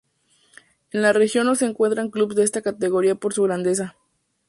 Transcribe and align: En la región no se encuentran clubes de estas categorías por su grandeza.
En 0.89 1.03
la 1.03 1.13
región 1.13 1.45
no 1.45 1.53
se 1.53 1.67
encuentran 1.67 2.09
clubes 2.09 2.35
de 2.35 2.41
estas 2.43 2.63
categorías 2.63 3.19
por 3.19 3.35
su 3.35 3.43
grandeza. 3.43 3.95